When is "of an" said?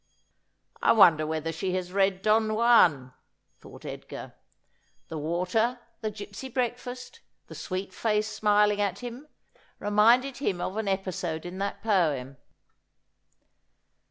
10.59-10.87